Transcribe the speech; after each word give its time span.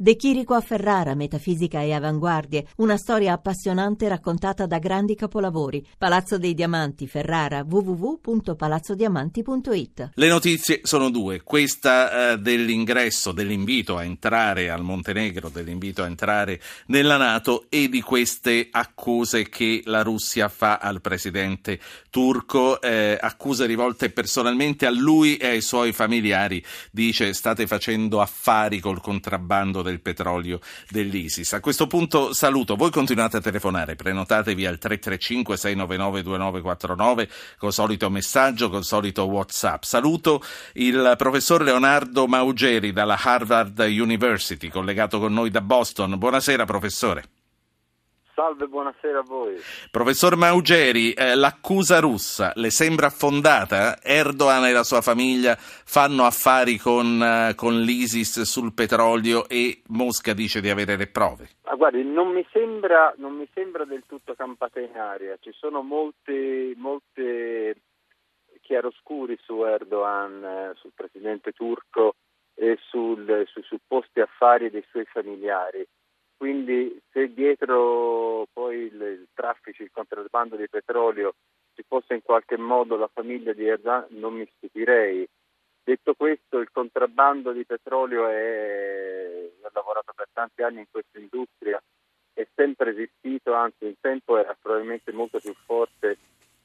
De 0.00 0.14
Chirico 0.14 0.54
a 0.54 0.60
Ferrara, 0.60 1.16
metafisica 1.16 1.80
e 1.80 1.92
avanguardie, 1.92 2.68
una 2.76 2.96
storia 2.96 3.32
appassionante 3.32 4.06
raccontata 4.06 4.64
da 4.64 4.78
grandi 4.78 5.16
capolavori. 5.16 5.84
Palazzo 5.98 6.38
dei 6.38 6.54
Diamanti, 6.54 7.08
Ferrara, 7.08 7.66
www.palazzodiamanti.it. 7.68 10.10
Le 10.14 10.28
notizie 10.28 10.82
sono 10.84 11.10
due, 11.10 11.42
questa 11.42 12.30
eh, 12.30 12.38
dell'ingresso, 12.38 13.32
dell'invito 13.32 13.96
a 13.96 14.04
entrare 14.04 14.70
al 14.70 14.84
Montenegro, 14.84 15.48
dell'invito 15.48 16.04
a 16.04 16.06
entrare 16.06 16.60
nella 16.86 17.16
Nato 17.16 17.64
e 17.68 17.88
di 17.88 18.00
queste 18.00 18.68
accuse 18.70 19.48
che 19.48 19.82
la 19.86 20.02
Russia 20.02 20.48
fa 20.48 20.76
al 20.76 21.00
presidente 21.00 21.80
turco, 22.08 22.80
eh, 22.80 23.18
accuse 23.20 23.66
rivolte 23.66 24.10
personalmente 24.10 24.86
a 24.86 24.90
lui 24.90 25.38
e 25.38 25.48
ai 25.48 25.60
suoi 25.60 25.90
familiari. 25.90 26.64
Dice 26.92 27.32
state 27.32 27.66
facendo 27.66 28.20
affari 28.20 28.78
col 28.78 29.00
contrabbando 29.00 29.86
del 29.88 30.00
petrolio 30.00 30.60
dell'ISIS. 30.90 31.52
A 31.54 31.60
questo 31.60 31.86
punto 31.86 32.32
saluto, 32.32 32.76
voi 32.76 32.90
continuate 32.90 33.38
a 33.38 33.40
telefonare, 33.40 33.96
prenotatevi 33.96 34.66
al 34.66 34.78
335 34.78 35.56
699 35.56 36.22
2949 36.22 37.28
col 37.58 37.72
solito 37.72 38.10
messaggio, 38.10 38.70
col 38.70 38.84
solito 38.84 39.24
Whatsapp. 39.24 39.82
Saluto 39.82 40.42
il 40.74 41.14
professor 41.16 41.62
Leonardo 41.62 42.26
Maugeri 42.26 42.92
dalla 42.92 43.18
Harvard 43.20 43.78
University, 43.78 44.68
collegato 44.68 45.18
con 45.18 45.32
noi 45.32 45.50
da 45.50 45.60
Boston. 45.60 46.18
Buonasera 46.18 46.64
professore. 46.64 47.37
Salve, 48.38 48.68
buonasera 48.68 49.18
a 49.18 49.22
voi. 49.22 49.56
Professor 49.90 50.36
Maugeri, 50.36 51.12
eh, 51.12 51.34
l'accusa 51.34 51.98
russa 51.98 52.52
le 52.54 52.70
sembra 52.70 53.10
fondata? 53.10 54.00
Erdogan 54.00 54.64
e 54.64 54.70
la 54.70 54.84
sua 54.84 55.00
famiglia 55.00 55.56
fanno 55.58 56.22
affari 56.22 56.76
con, 56.76 57.20
eh, 57.20 57.56
con 57.56 57.80
l'ISIS 57.80 58.42
sul 58.42 58.72
petrolio 58.74 59.48
e 59.48 59.82
Mosca 59.88 60.34
dice 60.34 60.60
di 60.60 60.70
avere 60.70 60.94
le 60.94 61.08
prove? 61.08 61.48
Ah, 61.62 61.74
guardi, 61.74 62.04
non 62.04 62.28
mi, 62.28 62.46
sembra, 62.52 63.12
non 63.16 63.34
mi 63.34 63.48
sembra 63.52 63.84
del 63.84 64.04
tutto 64.06 64.36
campata 64.36 64.78
in 64.78 64.96
aria. 64.96 65.36
Ci 65.40 65.50
sono 65.50 65.82
molte, 65.82 66.74
molte 66.76 67.74
chiaroscuri 68.60 69.36
su 69.42 69.64
Erdogan, 69.64 70.44
eh, 70.44 70.72
sul 70.76 70.92
presidente 70.94 71.50
turco 71.50 72.14
e 72.54 72.78
sul, 72.88 73.48
sui 73.48 73.64
supposti 73.64 74.20
affari 74.20 74.70
dei 74.70 74.84
suoi 74.92 75.06
familiari 75.06 75.84
quindi 76.38 76.96
se 77.10 77.34
dietro 77.34 78.46
poi 78.52 78.76
il, 78.76 78.94
il 78.94 79.28
traffico, 79.34 79.82
il 79.82 79.90
contrabbando 79.90 80.54
di 80.54 80.68
petrolio 80.68 81.34
ci 81.74 81.82
fosse 81.86 82.14
in 82.14 82.22
qualche 82.22 82.56
modo 82.56 82.96
la 82.96 83.10
famiglia 83.12 83.52
di 83.52 83.66
Erdogan 83.66 84.06
non 84.10 84.34
mi 84.34 84.48
stupirei. 84.56 85.28
Detto 85.82 86.14
questo, 86.14 86.58
il 86.58 86.70
contrabbando 86.70 87.50
di 87.52 87.64
petrolio 87.64 88.28
è, 88.28 89.50
ho 89.62 89.70
lavorato 89.72 90.12
per 90.14 90.28
tanti 90.32 90.62
anni 90.62 90.80
in 90.80 90.86
questa 90.90 91.18
industria, 91.18 91.82
è 92.32 92.46
sempre 92.54 92.90
esistito, 92.90 93.52
anzi 93.54 93.84
un 93.84 93.94
tempo 94.00 94.36
era 94.36 94.56
probabilmente 94.60 95.12
molto 95.12 95.40
più 95.40 95.54
forte 95.64 96.18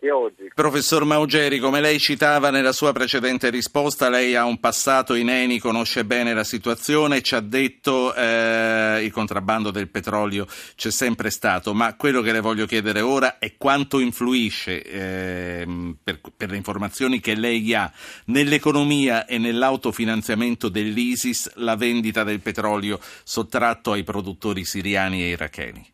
che 0.04 0.12
oggi. 0.12 0.52
Professor 0.54 1.06
Maugeri, 1.06 1.60
come 1.60 1.80
lei 1.80 1.98
citava 1.98 2.50
nella 2.50 2.74
sua 2.74 2.92
precedente 2.92 3.50
risposta, 3.50 4.10
lei 4.10 4.36
ha 4.36 4.44
un 4.44 4.60
passato 4.60 5.14
in 5.14 5.30
Eni, 5.30 5.60
conosce 5.60 6.04
bene 6.04 6.34
la 6.34 6.44
situazione, 6.44 7.22
ci 7.22 7.36
ha 7.36 7.40
detto 7.40 8.14
eh, 8.14 9.02
il 9.02 9.12
contrabbando 9.14 9.72
del 9.72 9.88
petrolio 9.88 10.46
c'è 10.76 10.92
sempre 10.92 11.30
stato, 11.30 11.74
ma 11.74 11.96
quello 11.96 12.22
che 12.22 12.34
le 12.34 12.42
voglio 12.42 12.66
chiedere 12.66 13.00
ora 13.00 13.38
è 13.40 13.54
quanto 13.58 14.00
influisce, 14.00 14.84
eh, 14.84 15.96
per, 16.04 16.20
per 16.36 16.50
le 16.50 16.58
informazioni 16.58 17.22
che 17.22 17.36
lei 17.36 17.74
ha, 17.74 17.90
nell'economia 18.26 19.26
e 19.26 19.38
nell'autofinanziamento 19.38 20.68
dell'ISIS 20.68 21.54
la 21.56 21.78
vendita 21.78 22.26
del 22.26 22.42
petrolio 22.42 23.00
sottratto 23.24 23.94
ai 23.94 24.04
produttori 24.04 24.66
siriani 24.66 25.24
e 25.24 25.30
iracheni. 25.30 25.93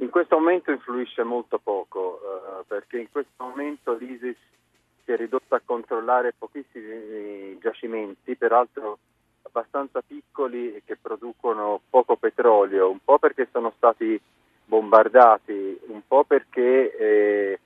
In 0.00 0.08
questo 0.08 0.38
momento 0.38 0.70
influisce 0.70 1.22
molto 1.24 1.58
poco, 1.62 2.20
eh, 2.22 2.64
perché 2.66 2.98
in 2.98 3.10
questo 3.12 3.44
momento 3.44 3.94
l'ISIS 3.94 4.36
si 5.04 5.12
è 5.12 5.16
ridotta 5.16 5.56
a 5.56 5.62
controllare 5.62 6.32
pochissimi 6.36 7.58
giacimenti, 7.58 8.34
peraltro 8.34 8.98
abbastanza 9.42 10.00
piccoli 10.00 10.74
e 10.74 10.82
che 10.86 10.96
producono 10.96 11.82
poco 11.90 12.16
petrolio, 12.16 12.88
un 12.88 13.00
po' 13.04 13.18
perché 13.18 13.46
sono 13.52 13.74
stati 13.76 14.18
bombardati, 14.64 15.80
un 15.88 16.00
po' 16.06 16.24
perché 16.24 16.96
eh, 16.96 17.60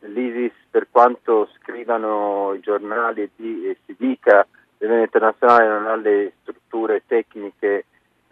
l'ISIS, 0.00 0.54
per 0.68 0.88
quanto 0.90 1.48
scrivano 1.54 2.52
i 2.54 2.60
giornali 2.60 3.22
e, 3.22 3.30
di, 3.36 3.68
e 3.68 3.76
si 3.86 3.94
dica 3.96 4.40
a 4.40 4.46
internazionale, 4.80 5.68
non 5.68 5.86
ha 5.86 5.94
le 5.94 6.32
strutture 6.40 7.04
tecniche 7.06 7.84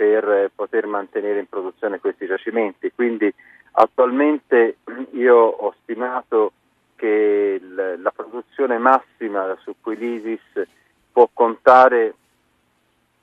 per 0.05 0.51
poter 0.55 0.87
mantenere 0.87 1.39
in 1.39 1.49
produzione 1.49 1.99
questi 1.99 2.27
giacimenti. 2.27 2.93
Quindi 2.95 3.33
attualmente 3.73 4.77
io 5.13 5.37
ho 5.37 5.75
stimato 5.83 6.53
che 6.95 7.61
la 7.63 8.13
produzione 8.15 8.77
massima 8.79 9.57
su 9.63 9.75
cui 9.81 9.97
l'ISIS 9.97 10.67
può 11.11 11.29
contare 11.33 12.15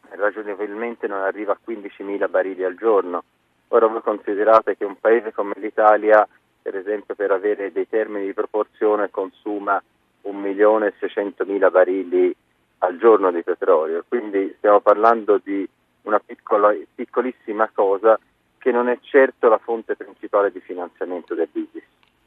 ragionevolmente 0.09 1.07
non 1.07 1.21
arriva 1.21 1.53
a 1.53 1.59
15.000 1.65 2.29
barili 2.29 2.63
al 2.63 2.75
giorno. 2.75 3.23
Ora 3.69 3.85
voi 3.87 4.01
considerate 4.01 4.75
che 4.75 4.83
un 4.83 4.99
paese 4.99 5.31
come 5.31 5.53
l'Italia, 5.57 6.27
per 6.61 6.75
esempio 6.75 7.15
per 7.15 7.31
avere 7.31 7.71
dei 7.71 7.87
termini 7.87 8.25
di 8.25 8.33
proporzione, 8.33 9.09
consuma 9.09 9.81
1.600.000 10.23 11.71
barili 11.71 12.35
al 12.79 12.97
giorno 12.97 13.31
di 13.31 13.43
petrolio, 13.43 14.03
quindi 14.07 14.53
stiamo 14.57 14.79
parlando 14.79 15.39
di 15.41 15.67
una 16.03 16.19
piccola, 16.19 16.75
piccolissima 16.95 17.69
cosa 17.73 18.19
che 18.57 18.71
non 18.71 18.87
è 18.89 18.99
certo 19.01 19.49
la 19.49 19.57
fonte 19.57 19.95
principale 19.95 20.51
di 20.51 20.59
finanziamento 20.59 21.33
dell'ISIS. 21.33 21.83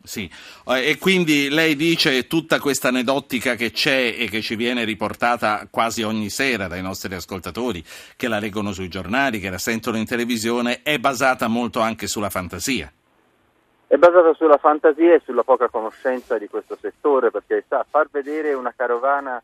Sì, 0.06 0.30
eh, 0.66 0.90
e 0.90 0.98
quindi 0.98 1.48
lei 1.48 1.76
dice 1.76 2.26
tutta 2.26 2.60
questa 2.60 2.88
aneddotica 2.88 3.54
che 3.54 3.70
c'è 3.70 4.14
e 4.18 4.28
che 4.28 4.42
ci 4.42 4.54
viene 4.54 4.84
riportata 4.84 5.66
quasi 5.70 6.02
ogni 6.02 6.28
sera 6.28 6.66
dai 6.66 6.82
nostri 6.82 7.14
ascoltatori, 7.14 7.82
che 8.14 8.28
la 8.28 8.38
leggono 8.38 8.72
sui 8.72 8.88
giornali, 8.88 9.40
che 9.40 9.48
la 9.48 9.56
sentono 9.56 9.96
in 9.96 10.04
televisione, 10.04 10.82
è 10.82 10.98
basata 10.98 11.48
molto 11.48 11.80
anche 11.80 12.06
sulla 12.06 12.28
fantasia. 12.28 12.92
È 13.86 13.96
basata 13.96 14.34
sulla 14.34 14.58
fantasia 14.58 15.14
e 15.14 15.22
sulla 15.24 15.42
poca 15.42 15.68
conoscenza 15.68 16.36
di 16.36 16.48
questo 16.48 16.76
settore, 16.78 17.30
perché 17.30 17.64
sa, 17.66 17.86
far 17.88 18.08
vedere 18.10 18.52
una 18.52 18.74
carovana 18.76 19.42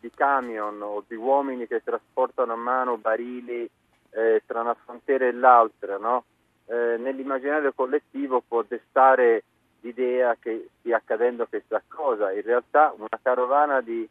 di 0.00 0.10
camion 0.10 0.80
o 0.82 1.04
di 1.06 1.16
uomini 1.16 1.66
che 1.66 1.82
trasportano 1.82 2.52
a 2.52 2.56
mano 2.56 2.96
barili 2.96 3.68
eh, 4.10 4.42
tra 4.46 4.60
una 4.60 4.74
frontiera 4.74 5.26
e 5.26 5.32
l'altra, 5.32 5.98
no? 5.98 6.24
eh, 6.66 6.96
nell'immaginario 6.98 7.72
collettivo 7.72 8.42
può 8.46 8.62
destare 8.66 9.44
l'idea 9.80 10.36
che 10.38 10.68
stia 10.78 10.96
accadendo 10.96 11.46
questa 11.46 11.82
cosa. 11.86 12.32
In 12.32 12.42
realtà 12.42 12.92
una 12.96 13.18
carovana 13.20 13.80
di, 13.80 14.08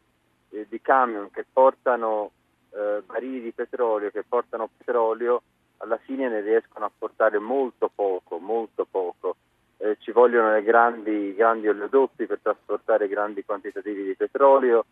eh, 0.50 0.66
di 0.68 0.80
camion 0.80 1.30
che 1.30 1.44
portano 1.50 2.30
eh, 2.70 3.02
barili 3.04 3.40
di 3.42 3.52
petrolio, 3.52 4.10
che 4.10 4.24
portano 4.28 4.68
petrolio, 4.76 5.42
alla 5.78 5.98
fine 5.98 6.28
ne 6.28 6.40
riescono 6.40 6.86
a 6.86 6.90
portare 6.96 7.38
molto 7.38 7.90
poco, 7.94 8.38
molto 8.38 8.86
poco. 8.90 9.36
Eh, 9.76 9.96
ci 10.00 10.10
vogliono 10.10 10.60
grandi, 10.62 11.34
grandi 11.34 11.68
oleodotti 11.68 12.26
per 12.26 12.40
trasportare 12.42 13.06
grandi 13.06 13.44
quantitativi 13.44 14.02
di 14.02 14.14
petrolio 14.16 14.84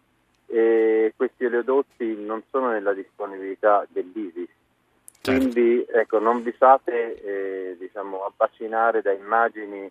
e 0.46 1.12
questi 1.16 1.44
oleodotti 1.44 2.16
non 2.24 2.42
sono 2.50 2.70
nella 2.70 2.92
disponibilità 2.92 3.86
dell'ISIS. 3.88 4.48
Certo. 5.20 5.40
Quindi 5.40 5.84
ecco, 5.92 6.18
non 6.18 6.42
vi 6.42 6.52
fate 6.52 7.20
eh, 7.22 7.76
diciamo, 7.78 8.24
abbacinare 8.24 9.02
da 9.02 9.12
immagini 9.12 9.90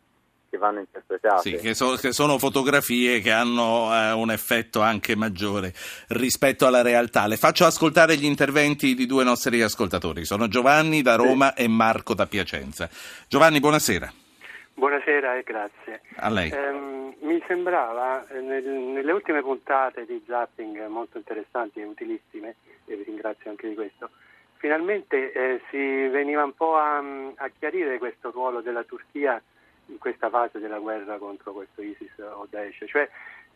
che 0.50 0.58
vanno 0.58 0.80
interpretate. 0.80 1.42
Sì, 1.42 1.56
che, 1.58 1.74
so, 1.74 1.96
che 1.96 2.14
sono 2.14 2.38
fotografie 2.38 3.20
che 3.20 3.32
hanno 3.32 3.94
eh, 3.94 4.12
un 4.12 4.32
effetto 4.32 4.82
anche 4.82 5.16
maggiore 5.16 5.74
rispetto 6.10 6.66
alla 6.66 6.82
realtà. 6.82 7.28
Le 7.28 7.38
faccio 7.38 7.66
ascoltare 7.66 8.16
gli 8.16 8.26
interventi 8.26 8.96
di 8.96 9.06
due 9.06 9.24
nostri 9.24 9.62
ascoltatori. 9.62 10.24
Sono 10.24 10.48
Giovanni 10.48 11.02
da 11.02 11.16
Roma 11.16 11.54
sì. 11.56 11.64
e 11.64 11.68
Marco 11.68 12.14
da 12.14 12.26
Piacenza. 12.28 12.90
Giovanni, 13.28 13.59
buonasera. 13.59 14.24
Buonasera 14.78 15.38
e 15.38 15.44
grazie. 15.44 16.02
A 16.18 16.30
lei. 16.30 16.52
Eh, 16.52 17.16
mi 17.22 17.42
sembrava 17.48 18.28
eh, 18.28 18.42
nel, 18.42 18.66
nelle 18.66 19.12
ultime 19.14 19.42
puntate 19.42 20.06
di 20.06 20.22
Zapping 20.28 20.86
molto 20.88 21.18
interessanti 21.18 21.80
e 21.80 21.86
utilissime, 21.86 22.56
e 22.84 22.98
vi 22.98 23.04
ringrazio 23.04 23.50
anche 23.50 23.70
di 23.70 23.74
questo, 23.74 24.10
finalmente 24.58 25.32
eh, 25.32 25.62
si 25.70 26.08
veniva 26.08 26.44
un 26.44 26.54
po' 26.54 26.76
a, 26.76 26.98
a, 26.98 27.50
chiarire 27.58 27.98
questo 28.00 28.32
ruolo 28.32 28.60
della 28.60 28.84
Turchia 28.84 29.42
in 29.86 29.98
questa 29.98 30.30
fase 30.30 30.60
della 30.60 30.80
guerra 30.80 31.18
contro 31.20 31.54
questo 31.54 31.82
ISIS 31.82 32.18
o 32.18 32.46
Daesh, 32.50 32.84
cioè 32.88 33.10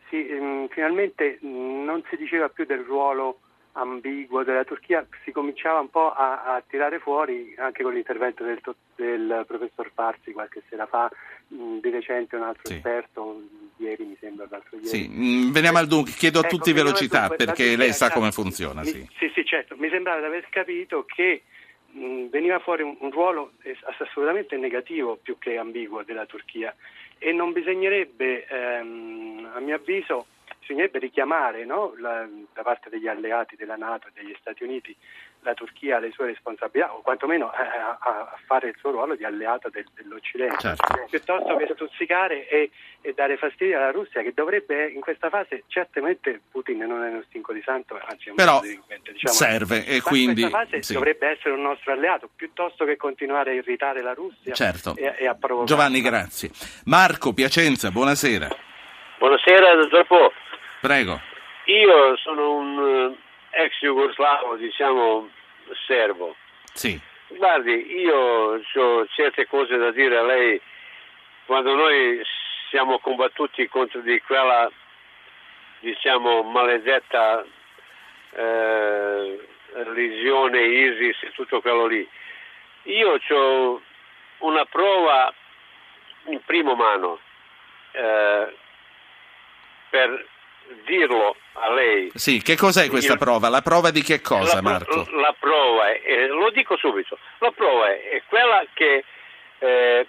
si, 0.08 0.26
mm, 0.32 0.66
finalmente 0.68 1.38
mh, 1.42 1.84
non 1.84 2.02
si 2.10 2.16
diceva 2.16 2.48
più 2.48 2.66
del 2.66 2.84
ruolo 2.84 3.40
ambiguo 3.74 4.44
della 4.44 4.64
Turchia, 4.64 5.06
si 5.24 5.32
cominciava 5.32 5.80
un 5.80 5.90
po' 5.90 6.12
a, 6.12 6.56
a 6.56 6.64
tirare 6.68 7.00
fuori 7.00 7.54
anche 7.58 7.84
con 7.84 7.94
l'intervento 7.94 8.44
del, 8.44 8.60
del 8.96 9.44
professor 9.48 9.92
Farsi 9.94 10.32
qualche 10.32 10.62
sera 10.70 10.86
fa, 10.86 11.10
mh, 11.48 11.80
di 11.80 11.90
recente 11.90 12.36
un 12.36 12.44
altro 12.44 12.68
sì. 12.68 12.76
esperto, 12.76 13.42
ieri 13.78 14.06
mi 14.06 14.18
sembra 14.20 14.48
l'altro 14.50 14.78
ieri. 14.78 14.88
Sì. 14.88 15.50
veniamo 15.52 15.78
al 15.78 15.88
dunque, 15.88 16.12
chiedo 16.14 16.40
a 16.40 16.46
ecco, 16.46 16.56
tutti 16.56 16.74
velocità 16.74 17.30
perché 17.30 17.76
lei 17.76 17.94
sa 17.94 18.12
come 18.12 18.32
funziona. 18.32 18.82
Mi, 18.82 18.88
sì. 18.88 19.10
sì, 19.18 19.32
sì, 19.34 19.46
certo, 19.46 19.76
mi 19.78 19.90
sembrava 19.90 20.20
di 20.20 20.26
aver 20.26 20.48
capito 20.50 21.06
che 21.06 21.44
mh, 21.92 22.28
veniva 22.28 22.60
fuori 22.60 22.84
un, 22.84 22.96
un, 23.00 23.12
ruolo 23.12 23.54
assolutamente 24.00 24.58
negativo 24.58 25.18
più 25.22 25.38
che 25.38 25.58
ambiguo 25.58 26.04
della 26.04 26.26
Turchia 26.26 26.76
e 27.18 27.32
non 27.34 27.52
bisognerebbe, 27.52 28.46
ehm, 28.48 29.50
a 29.54 29.60
mio 29.60 29.76
avviso, 29.76 30.28
bisognerebbe 30.70 31.00
richiamare 31.00 31.66
no, 31.66 31.96
la, 31.98 32.28
da 32.54 32.62
parte 32.62 32.90
degli 32.90 33.08
alleati 33.08 33.56
della 33.56 33.76
Nato 33.76 34.08
e 34.08 34.12
degli 34.14 34.36
Stati 34.40 34.64
Uniti 34.64 34.96
la 35.42 35.54
Turchia 35.54 35.98
alle 35.98 36.12
sue 36.12 36.28
responsabilità 36.28 36.94
o 36.94 37.02
quantomeno 37.02 37.50
a, 37.50 37.98
a, 38.00 38.20
a 38.34 38.40
fare 38.46 38.68
il 38.68 38.76
suo 38.78 38.92
ruolo 38.92 39.16
di 39.16 39.24
alleato 39.24 39.70
del, 39.70 39.86
dell'Occidente, 39.96 40.58
certo. 40.60 41.06
piuttosto 41.10 41.56
che 41.56 41.70
stuzzicare 41.74 42.48
e, 42.50 42.72
e, 43.02 43.14
dare 43.14 43.38
fastidio 43.38 43.78
alla 43.78 43.92
Russia 43.92 44.22
che 44.22 44.34
dovrebbe 44.34 44.90
in 44.90 45.00
questa 45.00 45.30
fase, 45.30 45.64
certamente 45.68 46.42
Putin 46.52 46.80
non 46.80 47.04
è 47.04 47.10
uno 47.10 47.24
stinco 47.28 47.54
di 47.54 47.62
santo, 47.64 47.98
anzi 48.04 48.28
è 48.28 48.30
un 48.32 48.36
Però 48.36 48.60
delinquente, 48.60 49.14
diciamo, 49.14 49.34
serve 49.34 49.86
e 49.86 50.02
quindi... 50.02 50.42
In 50.42 50.50
questa 50.50 50.66
fase 50.66 50.84
sì. 50.84 50.94
dovrebbe 50.94 51.30
essere 51.30 51.52
un 51.52 51.62
nostro 51.62 51.94
alleato, 51.94 52.30
piuttosto 52.36 52.84
che 52.84 52.98
continuare 52.98 53.52
a 53.52 53.54
irritare 53.54 54.02
la 54.02 54.14
Russia 54.14 54.54
certo. 54.54 54.94
e, 54.98 55.16
e 55.18 55.26
a 55.26 55.36
provocare. 55.36 55.68
Giovanni, 55.68 56.02
grazie. 56.02 56.52
Marco 56.86 57.34
Piacenza, 57.34 57.90
buonasera. 57.92 58.50
Buonasera, 59.20 59.76
dottor 59.76 60.06
Po. 60.06 60.32
Prego. 60.82 61.20
Io 61.66 62.16
sono 62.18 62.54
un 62.54 63.18
eh, 63.52 63.64
ex 63.64 63.80
jugoslavo, 63.80 64.56
diciamo, 64.56 65.30
servo. 65.86 66.36
Sì. 66.74 67.00
Guardi, 67.28 67.96
io 67.96 68.62
ho 68.74 69.08
certe 69.08 69.46
cose 69.46 69.78
da 69.78 69.92
dire 69.92 70.18
a 70.18 70.24
lei 70.24 70.60
quando 71.46 71.76
noi 71.76 72.22
siamo 72.70 73.00
combattuti 73.00 73.68
contro 73.68 74.00
di 74.02 74.20
quella, 74.22 74.72
diciamo, 75.80 76.44
maledetta 76.44 77.46
eh, 78.32 79.48
religione 79.74 80.62
ISIS 80.62 81.24
e 81.24 81.32
tutto 81.34 81.62
quello 81.62 81.88
lì. 81.88 82.08
Io 82.84 83.20
ho 83.30 83.82
una 84.40 84.66
prova 84.66 85.34
in 86.26 86.42
primo 86.46 86.76
mano 86.76 87.20
eh, 87.92 88.56
per 89.90 90.28
dirlo 90.86 91.36
a 91.54 91.72
lei. 91.72 92.12
Sì, 92.14 92.42
che 92.42 92.56
cos'è 92.56 92.90
questa 92.90 93.14
Io, 93.14 93.20
prova? 93.20 93.50
La 93.50 93.62
prova 93.62 93.92
di 93.92 94.02
che 94.02 94.22
cosa, 94.22 94.56
la, 94.56 94.62
Marco? 94.62 95.06
La 95.12 95.36
prova, 95.38 95.90
è, 95.90 96.02
eh, 96.04 96.28
lo 96.28 96.50
dico 96.52 96.78
subito, 96.78 97.18
la 97.40 97.52
prova 97.52 97.90
è, 97.90 98.10
è 98.10 98.24
quella 98.28 98.64
che, 98.74 99.04
eh, 99.60 100.08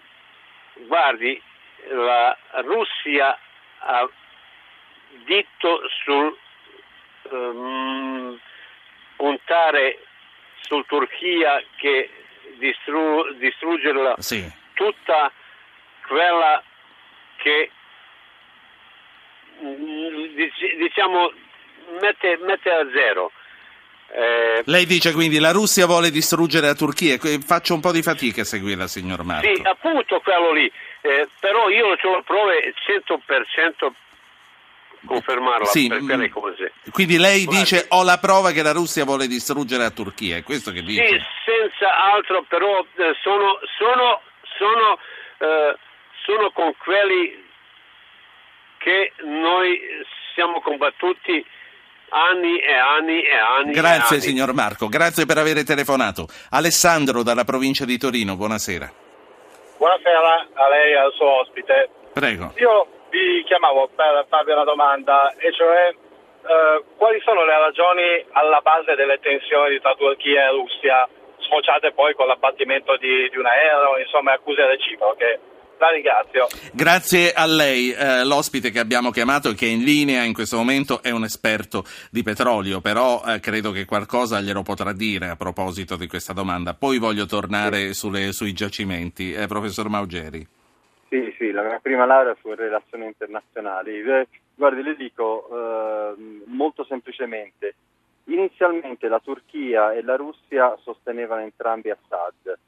guardi, 0.86 1.40
la 1.88 2.36
Russia 2.62 3.38
ha 3.78 4.08
detto 5.24 5.82
sul 6.04 6.36
um, 7.30 8.38
puntare 9.16 9.98
sul 10.60 10.84
Turchia 10.86 11.62
che 11.76 12.10
distru- 12.58 13.32
distruggerla 13.36 14.16
sì. 14.18 14.48
tutta 14.74 15.32
quella 16.06 16.62
che 17.36 17.70
diciamo 20.78 21.32
mette, 22.00 22.38
mette 22.42 22.70
a 22.70 22.86
zero. 22.92 23.32
Eh, 24.12 24.62
Lei 24.64 24.86
dice 24.86 25.12
quindi 25.12 25.38
la 25.38 25.52
Russia 25.52 25.86
vuole 25.86 26.10
distruggere 26.10 26.66
la 26.66 26.74
Turchia, 26.74 27.16
faccio 27.46 27.74
un 27.74 27.80
po' 27.80 27.92
di 27.92 28.02
fatica 28.02 28.40
a 28.42 28.44
seguirla 28.44 28.88
signor 28.88 29.22
Marco. 29.22 29.46
Sì, 29.46 29.62
appunto 29.62 30.20
quello 30.20 30.52
lì, 30.52 30.70
eh, 31.02 31.28
però 31.38 31.68
io 31.68 31.86
non 31.86 32.14
ho 32.14 32.22
prove 32.22 32.74
100% 32.86 33.92
confermarla 35.06 35.64
sì, 35.66 35.90
mm. 35.90 36.24
Quindi 36.90 37.16
lei 37.18 37.44
Guardi. 37.44 37.60
dice 37.60 37.86
ho 37.88 38.02
la 38.04 38.18
prova 38.18 38.50
che 38.50 38.62
la 38.62 38.72
Russia 38.72 39.04
vuole 39.04 39.28
distruggere 39.28 39.82
la 39.82 39.90
Turchia, 39.90 40.36
è 40.36 40.42
questo 40.42 40.72
che 40.72 40.82
dice? 40.82 41.06
Sì, 41.06 41.20
senza 41.44 42.12
altro, 42.12 42.44
però 42.48 42.80
eh, 42.80 43.14
sono, 43.22 43.58
sono, 43.78 44.20
sono, 44.58 44.98
eh, 45.38 45.76
sono 46.24 46.50
con 46.50 46.74
quelli 46.78 47.48
che 48.80 49.12
noi 49.24 49.78
siamo 50.32 50.60
combattuti 50.62 51.44
anni 52.08 52.58
e 52.58 52.72
anni 52.72 53.20
e 53.20 53.36
anni. 53.36 53.72
Grazie 53.72 54.16
e 54.16 54.20
anni. 54.20 54.28
signor 54.28 54.54
Marco, 54.54 54.88
grazie 54.88 55.26
per 55.26 55.36
aver 55.36 55.62
telefonato. 55.64 56.26
Alessandro 56.48 57.22
dalla 57.22 57.44
provincia 57.44 57.84
di 57.84 57.98
Torino, 57.98 58.36
buonasera. 58.36 58.90
Buonasera 59.76 60.48
a 60.54 60.68
lei 60.68 60.92
e 60.92 60.96
al 60.96 61.12
suo 61.12 61.40
ospite. 61.40 61.90
Prego. 62.14 62.52
Io 62.56 62.86
vi 63.10 63.44
chiamavo 63.44 63.90
per 63.94 64.24
farvi 64.28 64.52
una 64.52 64.64
domanda, 64.64 65.34
e 65.36 65.52
cioè 65.52 65.92
eh, 65.92 66.84
quali 66.96 67.20
sono 67.20 67.44
le 67.44 67.58
ragioni 67.58 68.24
alla 68.32 68.60
base 68.62 68.94
delle 68.94 69.20
tensioni 69.20 69.78
tra 69.80 69.94
Turchia 69.94 70.48
e 70.48 70.50
Russia, 70.52 71.06
sfociate 71.38 71.92
poi 71.92 72.14
con 72.14 72.26
l'abbattimento 72.26 72.96
di, 72.96 73.28
di 73.28 73.36
un 73.36 73.44
aereo, 73.44 73.98
insomma 73.98 74.32
accuse 74.32 74.64
reciproche? 74.64 75.49
La 75.80 75.88
ringrazio. 75.88 76.46
Grazie 76.74 77.32
a 77.32 77.46
lei. 77.46 77.90
Eh, 77.90 78.22
l'ospite 78.26 78.70
che 78.70 78.80
abbiamo 78.80 79.10
chiamato 79.10 79.48
e 79.48 79.54
che 79.54 79.64
è 79.64 79.70
in 79.70 79.82
linea 79.82 80.24
in 80.24 80.34
questo 80.34 80.58
momento 80.58 81.02
è 81.02 81.08
un 81.08 81.24
esperto 81.24 81.84
di 82.10 82.22
petrolio, 82.22 82.82
però 82.82 83.22
eh, 83.24 83.40
credo 83.40 83.70
che 83.70 83.86
qualcosa 83.86 84.42
glielo 84.42 84.60
potrà 84.60 84.92
dire 84.92 85.28
a 85.28 85.36
proposito 85.36 85.96
di 85.96 86.06
questa 86.06 86.34
domanda. 86.34 86.74
Poi 86.74 86.98
voglio 86.98 87.24
tornare 87.24 87.86
sì. 87.86 87.94
sulle, 87.94 88.32
sui 88.32 88.52
giacimenti. 88.52 89.32
Eh, 89.32 89.46
professor 89.46 89.88
Maugeri. 89.88 90.46
Sì, 91.08 91.34
sì, 91.38 91.50
la 91.50 91.62
mia 91.62 91.78
prima 91.80 92.04
laurea 92.04 92.36
su 92.42 92.52
relazioni 92.54 93.06
internazionali. 93.06 94.02
Eh, 94.02 94.28
guardi, 94.54 94.82
le 94.82 94.94
dico 94.96 95.48
eh, 95.50 96.42
molto 96.44 96.84
semplicemente. 96.84 97.74
Inizialmente 98.24 99.08
la 99.08 99.18
Turchia 99.18 99.94
e 99.94 100.02
la 100.02 100.16
Russia 100.16 100.76
sostenevano 100.82 101.40
entrambi 101.40 101.88
Assad 101.88 102.58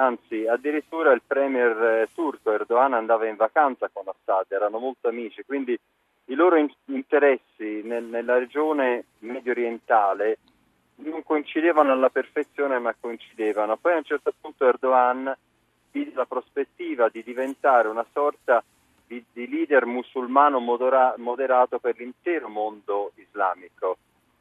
anzi 0.00 0.46
addirittura 0.46 1.12
il 1.12 1.22
premier 1.26 1.82
eh, 1.82 2.08
turco 2.14 2.52
Erdogan 2.52 2.94
andava 2.94 3.26
in 3.26 3.36
vacanza 3.36 3.90
con 3.92 4.04
Assad, 4.08 4.50
erano 4.50 4.78
molto 4.78 5.08
amici, 5.08 5.44
quindi 5.44 5.78
i 6.26 6.34
loro 6.34 6.56
interessi 6.86 7.82
nel, 7.82 8.04
nella 8.04 8.38
regione 8.38 9.04
medio 9.18 9.52
orientale 9.52 10.38
non 10.96 11.22
coincidevano 11.22 11.92
alla 11.92 12.08
perfezione 12.08 12.78
ma 12.78 12.94
coincidevano. 12.98 13.76
Poi 13.76 13.92
a 13.92 13.96
un 13.96 14.04
certo 14.04 14.32
punto 14.40 14.66
Erdogan 14.66 15.36
vide 15.90 16.12
la 16.14 16.26
prospettiva 16.26 17.08
di 17.08 17.22
diventare 17.22 17.88
una 17.88 18.06
sorta 18.12 18.62
di, 19.06 19.22
di 19.32 19.48
leader 19.48 19.86
musulmano 19.86 20.60
modera, 20.60 21.14
moderato 21.16 21.78
per 21.78 21.98
l'intero 21.98 22.48
mondo 22.48 23.12
islamico, 23.16 23.98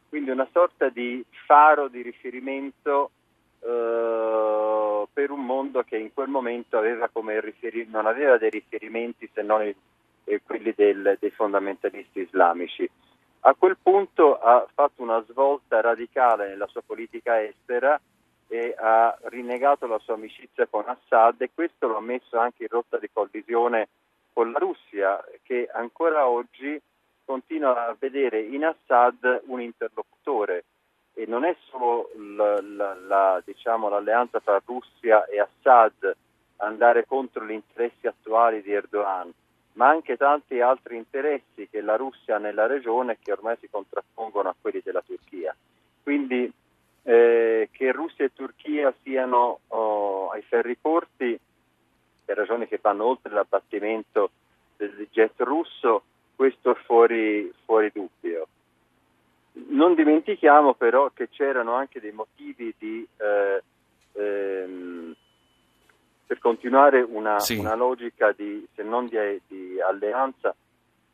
quindi 0.08 0.30
una 0.30 0.48
sorta 0.52 0.90
di 0.90 1.24
faro 1.46 1.88
di 1.88 2.02
riferimento 2.02 3.12
eh, 3.62 5.08
per 5.12 5.32
un 5.32 5.46
mondo 5.46 5.84
che 5.84 5.98
in 5.98 6.14
quel 6.14 6.30
momento 6.30 6.78
aveva 6.78 7.10
riferi- 7.40 7.88
non 7.90 8.06
aveva 8.06 8.38
dei 8.38 8.50
riferimenti 8.50 9.30
se 9.34 9.42
non 9.42 9.62
eh, 9.62 10.42
quelli 10.46 10.74
del, 10.76 11.18
dei 11.20 11.32
fondamentalisti 11.32 12.22
islamici. 12.22 12.90
A 13.42 13.56
quel 13.58 13.78
punto 13.82 14.38
ha 14.40 14.68
fatto 14.74 15.02
una 15.02 15.24
svolta 15.30 15.80
radicale 15.82 16.50
nella 16.50 16.68
sua 16.68 16.82
politica 16.86 17.42
estera 17.42 18.00
e 18.48 18.76
ha 18.78 19.18
rinnegato 19.26 19.88
la 19.88 20.00
sua 20.00 20.16
amicizia 20.16 20.68
con 20.68 20.84
Assad 20.86 21.42
e 21.42 21.52
questo 21.54 21.88
lo 21.88 21.98
ha 21.98 22.02
messo 22.02 22.38
anche 22.38 22.64
in 22.64 22.70
rotta 22.70 22.98
di 22.98 23.10
collisione 23.12 23.88
con 24.34 24.52
la 24.52 24.60
Russia 24.60 25.24
che 25.44 25.70
ancora 25.72 26.28
oggi 26.28 26.82
continua 27.24 27.88
a 27.88 27.96
vedere 27.98 28.42
in 28.42 28.66
Assad 28.66 29.44
un 29.46 29.62
interlocutore 29.62 30.64
e 31.20 31.26
non 31.28 31.44
è 31.44 31.54
solo 31.68 32.12
la, 32.16 32.62
la, 32.62 32.96
la, 32.96 33.42
diciamo, 33.44 33.90
l'alleanza 33.90 34.40
tra 34.40 34.62
Russia 34.64 35.26
e 35.26 35.42
Assad 35.42 36.16
andare 36.58 37.06
contro 37.06 37.46
gli 37.46 37.52
interessi 37.52 38.08
attuali 38.08 38.62
di 38.62 38.72
Erdogan, 38.72 39.30
ma 39.74 39.90
anche 39.90 40.16
tanti 40.16 40.62
altri 40.62 40.96
interessi 40.96 41.68
che 41.70 41.82
la 41.82 41.98
Russia 41.98 42.38
ha 42.38 42.40
nella 42.40 42.68
regione 42.68 43.18
che 43.22 43.34
ormai 43.34 43.58
si 43.60 43.70
contrappongono 43.70 44.48
a 44.48 44.56
quelli 44.60 44.80
della 44.82 45.04
Turchia. 45.06 45.54
Quindi 46.02 46.50
eh, 47.04 47.68
che 47.70 47.92
Russia 47.92 48.24
e 48.24 48.34
Turchia 48.34 48.94
siano 49.04 49.60
oh, 49.68 50.30
ai 50.30 50.42
ferri 50.44 50.78
corti 50.82 51.38
per 52.24 52.38
ragioni 52.38 52.66
che 52.66 52.80
vanno 52.82 53.04
oltre 53.04 53.34
l'abbattimento 53.34 54.32
del 54.78 55.06
jet 55.12 55.38
russo, 55.42 56.04
questo 56.38 56.72
è 56.72 56.76
fuori, 56.76 57.52
fuori 57.66 57.92
dubbio. 57.94 58.48
Non 59.68 59.96
dimentichiamo 59.96 60.74
però 60.74 61.10
che 61.14 61.30
c'erano 61.30 61.74
anche 61.74 62.00
dei 62.00 62.12
motivi 62.12 62.74
di, 62.78 63.08
eh, 63.18 63.64
ehm, 64.14 65.16
per 66.26 66.40
continuare 66.40 67.02
una, 67.02 67.40
sì. 67.40 67.58
una, 67.58 67.76
logica 67.76 68.32
di, 68.32 68.66
se 68.76 68.84
non 68.84 69.08
di, 69.08 69.18
di 69.48 69.82
alleanza, 69.82 70.56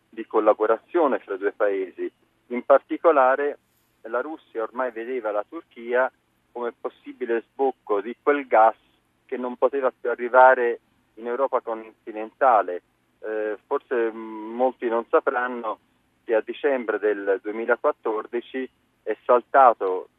di 0.10 0.26
collaborazione 0.26 1.20
fra 1.20 1.36
i 1.36 1.38
due 1.38 1.52
paesi. 1.52 2.12
In 2.48 2.64
particolare 2.64 3.58
la 4.02 4.22
Russia 4.22 4.64
ormai 4.64 4.92
vedeva 4.92 5.32
la 5.32 5.46
Turchia 5.48 6.12
come 6.52 6.74
possibile 6.80 7.44
sbocco 7.50 8.02
di 8.02 8.16
quel 8.22 8.46
gas 8.48 8.76
che 9.26 9.38
non 9.38 9.56
poteva 9.58 9.92
più 9.92 10.10
arrivare 10.10 10.80
in 11.16 11.28
Europa 11.28 11.60
continentale. 11.62 12.82
Eh, 13.20 13.58
forse 13.66 14.12
molti 14.12 14.88
non 14.88 15.06
sapranno 15.10 15.80
che 16.26 16.36
a 16.36 16.42
dicembre 16.42 17.00
del 17.00 17.40
2014 17.42 18.70
è 19.04 19.16
saltato 19.24 20.10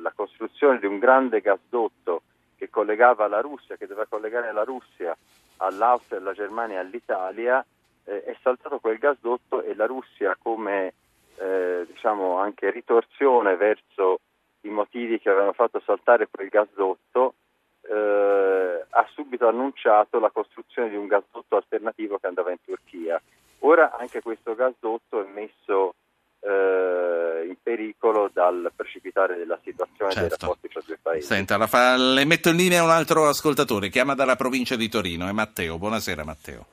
la 0.00 0.12
costruzione 0.14 0.78
di 0.78 0.86
un 0.86 0.98
grande 0.98 1.40
gasdotto 1.40 2.22
che 2.56 2.70
collegava 2.70 3.26
la 3.26 3.40
Russia, 3.40 3.76
che 3.76 3.86
doveva 3.86 4.06
collegare 4.08 4.52
la 4.52 4.62
Russia 4.62 5.16
all'Austria, 5.58 6.18
alla 6.18 6.32
Germania 6.32 6.76
e 6.76 6.80
all'Italia, 6.80 7.64
eh, 8.04 8.24
è 8.24 8.36
saltato 8.42 8.78
quel 8.78 8.98
gasdotto 8.98 9.62
e 9.62 9.74
la 9.74 9.86
Russia 9.86 10.36
come 10.40 10.94
eh, 11.36 11.84
diciamo 11.86 12.38
anche 12.38 12.70
ritorsione 12.70 13.56
verso 13.56 14.20
i 14.60 14.68
motivi 14.68 15.18
che 15.18 15.30
avevano 15.30 15.52
fatto 15.52 15.80
saltare 15.84 16.28
quel 16.30 16.48
gasdotto 16.48 17.34
eh, 17.82 18.84
ha 18.88 19.06
subito 19.12 19.48
annunciato 19.48 20.18
la 20.18 20.30
costruzione 20.30 20.88
di 20.90 20.96
un 20.96 21.06
gasdotto 21.06 21.56
alternativo 21.56 22.18
che 22.18 22.26
andava 22.26 22.50
in 22.50 22.58
Turchia. 22.64 23.20
Ora 23.60 23.96
anche 23.96 24.20
questo 24.20 24.54
gasdotto 24.54 25.24
è 25.24 25.28
messo 25.32 25.94
eh, 26.40 27.46
in 27.48 27.56
pericolo 27.62 28.30
dal 28.32 28.70
precipitare 28.74 29.36
della 29.36 29.58
situazione 29.62 30.12
certo. 30.12 30.28
dei 30.28 30.38
rapporti 30.38 30.68
tra 30.68 30.80
i 30.80 30.84
due 30.86 30.98
paesi. 31.00 31.26
Senta, 31.26 31.66
fa... 31.66 31.96
le 31.96 32.24
metto 32.24 32.50
in 32.50 32.56
linea 32.56 32.82
un 32.82 32.90
altro 32.90 33.26
ascoltatore, 33.26 33.88
chiama 33.88 34.14
dalla 34.14 34.36
provincia 34.36 34.76
di 34.76 34.88
Torino, 34.88 35.26
è 35.28 35.32
Matteo. 35.32 35.78
Buonasera 35.78 36.24
Matteo. 36.24 36.66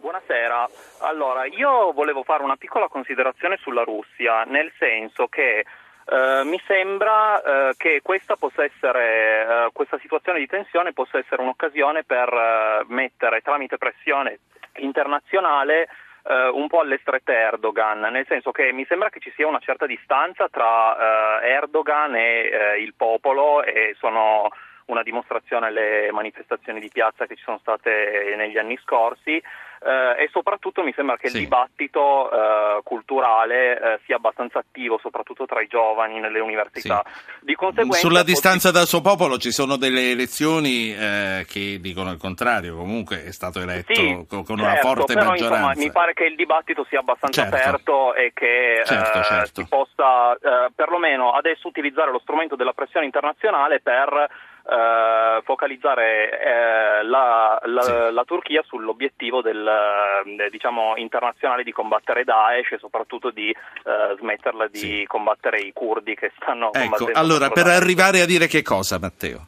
Buonasera, 0.00 0.68
allora 0.98 1.46
io 1.46 1.92
volevo 1.92 2.22
fare 2.22 2.42
una 2.42 2.56
piccola 2.56 2.88
considerazione 2.88 3.56
sulla 3.60 3.82
Russia, 3.82 4.44
nel 4.44 4.70
senso 4.78 5.26
che 5.26 5.64
eh, 6.10 6.44
mi 6.44 6.60
sembra 6.66 7.42
eh, 7.42 7.74
che 7.76 8.00
questa, 8.02 8.36
essere, 8.56 9.66
eh, 9.66 9.70
questa, 9.72 9.98
situazione 9.98 10.38
di 10.38 10.46
tensione 10.46 10.92
possa 10.92 11.18
essere 11.18 11.42
un'occasione 11.42 12.04
per 12.04 12.84
mettere 12.88 13.40
tramite 13.40 13.76
pressione 13.76 14.38
internazionale 14.76 15.88
eh, 16.28 16.48
un 16.48 16.68
po' 16.68 16.80
alle 16.80 16.98
strette 17.00 17.32
Erdogan, 17.32 18.00
nel 18.00 18.26
senso 18.26 18.50
che 18.50 18.72
mi 18.72 18.84
sembra 18.86 19.08
che 19.08 19.20
ci 19.20 19.32
sia 19.34 19.46
una 19.46 19.60
certa 19.60 19.86
distanza 19.86 20.48
tra 20.48 21.40
Erdogan 21.42 22.14
e 22.14 22.76
il 22.80 22.94
popolo 22.94 23.62
e 23.62 23.94
sono 23.98 24.50
una 24.86 25.02
dimostrazione 25.02 25.70
le 25.70 26.10
manifestazioni 26.12 26.80
di 26.80 26.90
piazza 26.92 27.26
che 27.26 27.36
ci 27.36 27.42
sono 27.42 27.58
state 27.58 28.34
negli 28.36 28.58
anni 28.58 28.78
scorsi 28.78 29.42
eh, 29.84 30.24
e 30.24 30.28
soprattutto 30.32 30.82
mi 30.82 30.92
sembra 30.94 31.16
che 31.16 31.28
sì. 31.28 31.36
il 31.36 31.42
dibattito 31.44 32.30
eh, 32.30 32.80
culturale 32.82 33.80
eh, 33.80 34.00
sia 34.04 34.16
abbastanza 34.16 34.58
attivo, 34.58 34.98
soprattutto 34.98 35.46
tra 35.46 35.60
i 35.60 35.66
giovani 35.66 36.20
nelle 36.20 36.40
università. 36.40 37.02
Sì. 37.04 37.56
Sulla 37.92 38.22
distanza 38.22 38.70
dal 38.70 38.86
suo 38.86 39.00
popolo 39.00 39.38
ci 39.38 39.50
sono 39.50 39.76
delle 39.76 40.10
elezioni 40.10 40.94
eh, 40.94 41.46
che 41.48 41.78
dicono 41.80 42.10
il 42.10 42.18
contrario, 42.18 42.76
comunque 42.76 43.24
è 43.24 43.32
stato 43.32 43.60
eletto 43.60 43.94
sì, 43.94 44.24
con, 44.28 44.44
certo, 44.44 44.52
una 44.52 44.74
forte 44.76 45.14
però, 45.14 45.30
maggioranza. 45.30 45.68
Insomma, 45.68 45.86
mi 45.86 45.90
pare 45.92 46.12
che 46.14 46.24
il 46.24 46.36
dibattito 46.36 46.84
sia 46.88 47.00
abbastanza 47.00 47.42
certo. 47.42 47.56
aperto 47.56 48.14
e 48.14 48.32
che 48.34 48.82
certo, 48.84 49.18
eh, 49.18 49.22
certo. 49.22 49.60
si 49.62 49.68
possa 49.68 50.32
eh, 50.34 50.70
perlomeno 50.74 51.32
adesso 51.32 51.68
utilizzare 51.68 52.10
lo 52.10 52.18
strumento 52.18 52.56
della 52.56 52.72
pressione 52.72 53.06
internazionale 53.06 53.80
per 53.80 54.28
eh, 54.68 55.40
focalizzare 55.44 56.40
eh, 56.40 57.02
la, 57.04 57.58
la, 57.64 57.82
sì. 57.82 57.92
la, 58.12 58.24
Turchia 58.24 58.62
sull'obiettivo 58.66 59.40
del, 59.40 59.66
eh, 59.66 60.50
diciamo, 60.50 60.94
internazionale 60.96 61.62
di 61.62 61.72
combattere 61.72 62.24
Daesh 62.24 62.72
e 62.72 62.78
soprattutto 62.78 63.30
di 63.30 63.48
eh, 63.48 64.16
smetterla 64.18 64.68
di 64.68 64.78
sì. 64.78 65.04
combattere 65.06 65.60
i 65.60 65.72
curdi 65.72 66.14
che 66.14 66.32
stanno 66.36 66.66
ecco, 66.72 66.80
combattendo. 66.80 67.18
Allora, 67.18 67.48
per 67.48 67.64
Daesh. 67.64 67.80
arrivare 67.80 68.20
a 68.20 68.26
dire 68.26 68.46
che 68.46 68.60
cosa, 68.62 68.98
Matteo? 68.98 69.46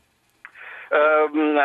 Um, 0.89 1.61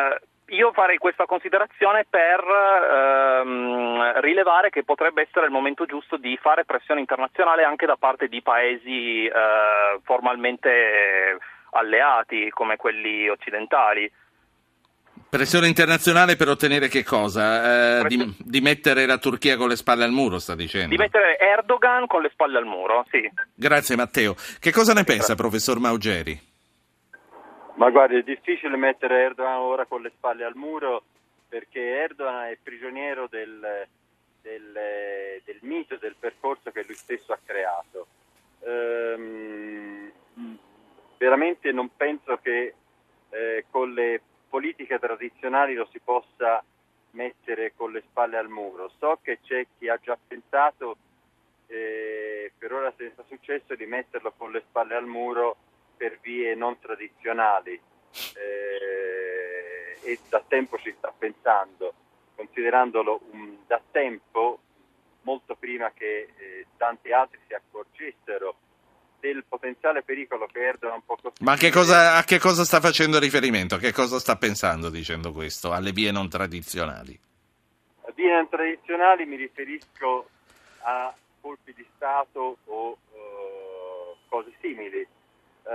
io 0.50 0.72
farei 0.74 0.98
questa 0.98 1.26
considerazione 1.26 2.06
per 2.08 2.44
ehm, 2.44 4.20
rilevare 4.20 4.70
che 4.70 4.84
potrebbe 4.84 5.24
essere 5.24 5.46
il 5.46 5.52
momento 5.52 5.86
giusto 5.86 6.18
di 6.18 6.38
fare 6.40 6.66
pressione 6.66 7.00
internazionale 7.00 7.64
anche 7.64 7.86
da 7.86 7.96
parte 7.96 8.28
di 8.28 8.42
paesi 8.42 9.26
eh, 9.26 9.32
formalmente 10.04 11.40
alleati 11.76 12.50
come 12.50 12.78
quelli 12.78 13.28
occidentali. 13.30 14.12
Pressione 15.30 15.68
internazionale 15.68 16.36
per 16.36 16.50
ottenere 16.50 16.88
che 16.88 17.04
cosa? 17.04 18.00
Eh, 18.00 18.08
di, 18.08 18.36
di, 18.38 18.62
mettere 18.62 19.06
la 19.06 19.18
Turchia 19.18 19.58
con 19.58 19.68
le 19.68 19.76
spalle 19.76 20.04
al 20.04 20.12
muro, 20.12 20.40
sta 20.40 20.56
dicendo? 20.56 20.90
Di 20.90 20.98
mettere 20.98 21.38
Erdogan 21.38 22.08
con 22.08 22.22
le 22.22 22.30
spalle 22.30 22.58
al 22.58 22.66
muro, 22.66 23.06
sì. 23.10 23.30
Grazie 23.54 23.96
Matteo. 23.96 24.36
Che 24.60 24.72
cosa 24.72 24.94
ne 24.94 25.04
pensa, 25.04 25.36
professor 25.36 25.80
Maugeri? 25.80 26.40
Ma 27.76 27.90
guardi, 27.90 28.16
è 28.18 28.24
difficile 28.24 28.78
mettere 28.78 29.24
Erdogan 29.24 29.58
ora 29.58 29.86
con 29.86 30.02
le 30.02 30.12
spalle 30.16 30.46
al 30.46 30.56
muro 30.56 31.04
perché 31.50 31.82
Erdogan 31.82 32.46
è 32.46 32.58
prigioniero 32.62 33.28
del, 33.30 33.88
del, 34.42 35.42
del 35.44 35.60
mito, 35.62 35.98
del 35.98 36.16
percorso 36.18 36.72
che 36.72 36.84
lui 36.86 36.96
stesso 36.96 37.34
ha 37.34 37.40
creato. 37.44 38.08
Ehm, 38.66 40.12
veramente 41.18 41.72
non 41.72 41.90
penso 41.96 42.38
che 42.42 42.74
eh, 43.30 43.66
con 43.70 43.94
le 43.94 44.22
politiche 44.50 45.00
tradizionali 45.00 45.74
lo 45.74 45.88
si 45.92 46.00
possa 46.00 46.64
mettere 47.12 47.74
con 47.76 47.92
le 47.92 48.04
spalle 48.10 48.38
al 48.38 48.50
muro. 48.50 48.92
So 49.00 49.20
che 49.22 49.40
c'è 49.42 49.66
chi 49.78 49.90
ha 49.90 49.98
già 49.98 50.18
pensato, 50.28 50.98
eh, 51.68 52.52
per 52.58 52.74
ora 52.74 52.94
senza 52.96 53.24
successo, 53.28 53.76
di 53.76 53.86
metterlo 53.86 54.34
con 54.38 54.52
le 54.52 54.64
spalle 54.68 54.96
al 54.96 55.06
muro 55.06 55.58
per 55.98 56.20
vie 56.22 56.56
non 56.56 56.78
tradizionali 56.80 57.80
eh, 58.36 59.98
e 60.02 60.20
da 60.30 60.44
tempo 60.48 60.78
ci 60.78 60.94
sta 60.98 61.14
pensando, 61.18 61.94
considerandolo 62.36 63.22
un, 63.32 63.58
da 63.66 63.82
tempo, 63.92 64.60
molto 65.22 65.56
prima 65.56 65.92
che 65.92 66.30
eh, 66.38 66.66
tanti 66.78 67.12
altri 67.12 67.40
si 67.48 67.54
accorgessero 67.54 68.56
del 69.34 69.44
potenziale 69.48 70.04
pericolo 70.04 70.48
che 70.52 70.60
Erdogan 70.60 71.02
può 71.04 71.16
costituire. 71.16 71.52
Ma 71.52 71.58
che 71.58 71.72
cosa, 71.72 72.16
a 72.16 72.24
che 72.24 72.40
cosa 72.40 72.64
sta 72.64 72.80
facendo 72.80 73.20
riferimento? 73.20 73.76
A 73.76 73.80
che 73.80 73.92
cosa 73.92 74.20
sta 74.20 74.36
pensando 74.36 74.90
dicendo 74.90 75.32
questo? 75.32 75.72
Alle 75.72 75.92
vie 75.92 76.12
non 76.12 76.30
tradizionali? 76.30 77.20
A 78.02 78.12
vie 78.14 78.32
non 78.32 78.48
tradizionali 78.50 79.26
mi 79.26 79.36
riferisco 79.36 80.30
a 80.82 81.14
colpi 81.42 81.74
di 81.74 81.86
Stato 81.96 82.58
o 82.66 82.90
uh, 82.90 84.18
cose 84.28 84.54
simili. 84.62 85.08
Uh, 85.64 85.74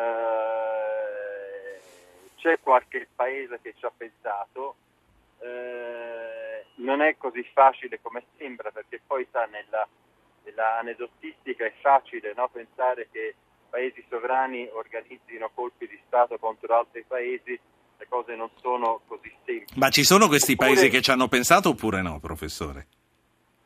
c'è 2.37 2.59
qualche 2.61 3.09
paese 3.15 3.59
che 3.61 3.75
ci 3.77 3.85
ha 3.85 3.93
pensato, 3.95 4.77
uh, 5.39 6.83
non 6.83 7.03
è 7.03 7.17
così 7.19 7.43
facile 7.53 7.99
come 8.01 8.25
sembra 8.39 8.71
perché 8.71 9.01
poi 9.07 9.27
sta 9.29 9.45
nella 9.47 9.87
della 10.43 10.79
aneddotistica 10.79 11.65
è 11.65 11.73
facile 11.81 12.33
no? 12.35 12.49
pensare 12.49 13.09
che 13.11 13.35
paesi 13.71 14.05
sovrani 14.09 14.69
organizzino 14.73 15.51
colpi 15.55 15.87
di 15.87 15.99
Stato 16.07 16.39
contro 16.39 16.77
altri 16.77 17.05
paesi, 17.07 17.59
le 17.99 18.07
cose 18.09 18.35
non 18.35 18.51
sono 18.61 19.01
così 19.07 19.33
semplici. 19.45 19.79
Ma 19.79 19.91
ci 19.91 20.05
sono 20.05 20.27
questi 20.27 20.53
oppure... 20.53 20.71
paesi 20.71 20.89
che 20.89 21.01
ci 21.01 21.11
hanno 21.11 21.29
pensato 21.29 21.71
oppure 21.71 22.03
no, 22.03 22.19
professore? 22.19 22.87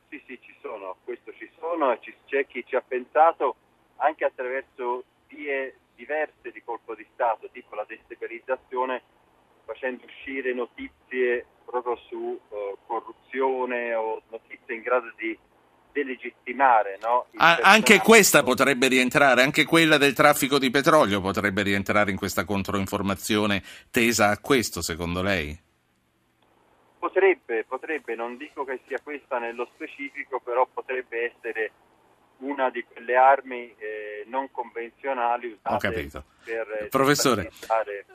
Sì, 0.08 0.22
sì, 0.26 0.38
ci 0.40 0.54
sono, 0.60 0.96
questo 1.04 1.32
ci 1.32 1.50
sono 1.58 1.98
c'è 2.26 2.46
chi 2.46 2.64
ci 2.66 2.76
ha 2.76 2.82
pensato 2.86 3.56
anche 3.96 4.24
attraverso 4.24 5.04
vie 5.28 5.76
diverse 5.94 6.50
di 6.52 6.62
colpo 6.62 6.94
di 6.94 7.06
Stato, 7.14 7.48
tipo 7.50 7.74
la 7.74 7.84
destabilizzazione, 7.86 9.02
facendo 9.64 10.04
uscire 10.04 10.52
notizie 10.52 11.46
proprio 11.64 11.96
su 12.08 12.16
uh, 12.16 12.78
corruzione 12.86 13.94
o 13.94 14.22
notizie 14.28 14.74
in 14.74 14.82
grado 14.82 15.12
di 15.16 15.36
delegittimare. 15.94 16.98
No, 17.00 17.26
ah, 17.36 17.60
anche 17.62 18.00
questa 18.00 18.42
potrebbe 18.42 18.88
rientrare, 18.88 19.42
anche 19.42 19.64
quella 19.64 19.96
del 19.96 20.12
traffico 20.12 20.58
di 20.58 20.70
petrolio 20.70 21.20
potrebbe 21.20 21.62
rientrare 21.62 22.10
in 22.10 22.16
questa 22.16 22.44
controinformazione 22.44 23.62
tesa 23.90 24.28
a 24.28 24.38
questo, 24.38 24.82
secondo 24.82 25.22
lei? 25.22 25.56
Potrebbe, 26.98 27.64
potrebbe, 27.64 28.14
non 28.16 28.36
dico 28.36 28.64
che 28.64 28.80
sia 28.88 28.98
questa 29.02 29.38
nello 29.38 29.68
specifico, 29.74 30.40
però 30.40 30.66
potrebbe 30.72 31.32
essere 31.32 31.70
una 32.38 32.70
di 32.70 32.84
quelle 32.84 33.16
armi 33.16 33.74
eh, 33.78 34.24
non 34.26 34.50
convenzionali 34.50 35.46
usate 35.48 35.74
Ho 35.74 35.78
capito. 35.78 36.24
per 36.44 36.66
eh, 36.82 36.86
Professore, 36.86 37.50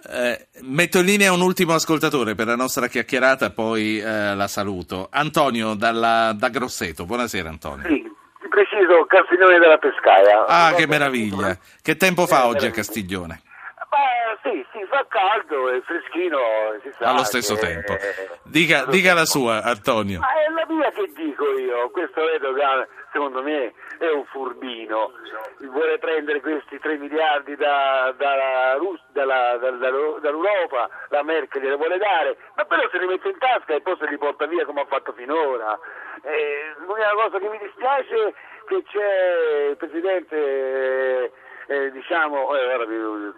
eh, 0.09 0.47
metto 0.61 0.99
in 0.99 1.05
linea 1.05 1.31
un 1.31 1.41
ultimo 1.41 1.73
ascoltatore 1.73 2.35
per 2.35 2.47
la 2.47 2.55
nostra 2.55 2.87
chiacchierata, 2.87 3.51
poi 3.51 3.99
eh, 3.99 4.35
la 4.35 4.47
saluto. 4.47 5.07
Antonio 5.11 5.73
dalla, 5.73 6.33
da 6.35 6.49
Grosseto, 6.49 7.05
buonasera 7.05 7.49
Antonio. 7.49 7.87
Sì, 7.87 8.01
di 8.01 8.47
preciso 8.49 9.05
Castiglione 9.05 9.59
della 9.59 9.77
Pescaia. 9.77 10.45
Ah, 10.45 10.73
che 10.73 10.87
meraviglia. 10.87 11.57
Che 11.81 11.95
tempo 11.95 12.27
fa 12.27 12.47
oggi 12.47 12.65
a 12.65 12.71
Castiglione? 12.71 13.41
Beh, 13.89 14.37
sì, 14.43 14.65
sì, 14.71 14.85
fa 14.87 15.03
caldo 15.09 15.71
e 15.71 15.81
freschino, 15.81 16.37
si 16.83 16.91
sa. 16.97 17.09
Allo 17.09 17.23
stesso 17.23 17.55
che... 17.55 17.61
tempo. 17.61 17.97
Dica, 18.43 18.85
dica 18.85 19.13
la 19.13 19.25
sua, 19.25 19.63
Antonio. 19.63 20.19
Ma 20.19 20.27
è 20.27 20.51
la 20.53 20.65
mia 20.71 20.91
che 20.91 21.11
dico 21.15 21.57
io, 21.57 21.89
questo 21.89 22.19
Erdogan 22.29 22.85
secondo 23.11 23.41
me 23.41 23.73
è 23.99 24.09
un 24.09 24.25
furbino, 24.25 25.11
vuole 25.59 25.97
prendere 25.99 26.39
questi 26.39 26.79
3 26.79 26.97
miliardi 26.97 27.55
da, 27.55 28.13
da 28.17 28.77
dalla, 29.11 29.57
da, 29.57 29.71
dall'Europa, 29.71 30.89
la 31.09 31.21
Merkel 31.23 31.61
gliele 31.61 31.75
vuole 31.75 31.97
dare, 31.97 32.37
ma 32.55 32.63
però 32.65 32.87
se 32.89 32.97
li 32.97 33.05
mette 33.07 33.27
in 33.27 33.37
tasca 33.37 33.73
e 33.73 33.81
poi 33.81 33.97
se 33.99 34.07
li 34.07 34.17
porta 34.17 34.45
via 34.45 34.65
come 34.65 34.81
ha 34.81 34.85
fatto 34.85 35.11
finora. 35.13 35.77
Eh, 36.23 36.73
l'unica 36.85 37.11
cosa 37.11 37.39
che 37.39 37.49
mi 37.49 37.57
dispiace 37.57 38.27
è 38.27 38.33
che 38.67 38.83
c'è 38.83 39.67
il 39.71 39.77
Presidente 39.77 41.31
eh, 41.67 41.91
diciamo, 41.91 42.55
eh, 42.55 42.73
ora 42.73 42.85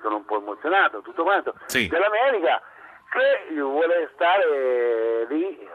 sono 0.01 0.17
un 0.17 0.25
po' 0.25 0.37
emozionato, 0.37 1.01
tutto 1.01 1.23
quanto, 1.23 1.55
Sì. 1.65 1.87
dell'America 1.87 2.61
che 3.11 3.59
vuole 3.61 4.09
stare 4.13 4.45